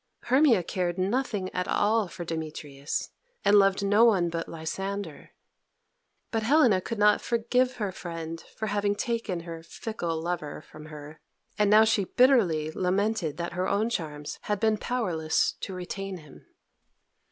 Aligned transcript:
Hermia 0.23 0.63
cared 0.63 0.97
nothing 0.97 1.53
at 1.53 1.67
all 1.67 2.07
for 2.07 2.25
Demetrius, 2.25 3.11
and 3.45 3.55
loved 3.55 3.85
no 3.85 4.03
one 4.03 4.29
but 4.29 4.49
Lysander. 4.49 5.29
But 6.31 6.41
Helena 6.41 6.81
could 6.81 6.97
not 6.97 7.21
forgive 7.21 7.75
her 7.75 7.91
friend 7.91 8.41
for 8.55 8.65
having 8.69 8.95
taken 8.95 9.41
her 9.41 9.61
fickle 9.61 10.19
lover 10.19 10.59
from 10.59 10.87
her, 10.87 11.19
and 11.59 11.69
now 11.69 11.83
she 11.83 12.05
bitterly 12.05 12.71
lamented 12.71 13.37
that 13.37 13.53
her 13.53 13.67
own 13.67 13.91
charms 13.91 14.39
had 14.41 14.59
been 14.59 14.77
powerless 14.77 15.51
to 15.59 15.73
retain 15.75 16.17
him. 16.17 16.47